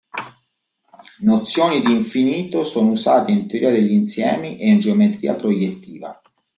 [1.19, 6.19] Nozioni di infinito sono usate in teoria degli insiemi e in geometria proiettiva.